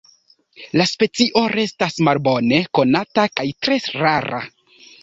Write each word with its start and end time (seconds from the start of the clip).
La 0.81 0.87
specio 0.91 1.43
restas 1.57 2.01
malbone 2.09 2.63
konata 2.81 3.31
kaj 3.39 3.49
tre 3.65 3.81
rara. 3.97 4.47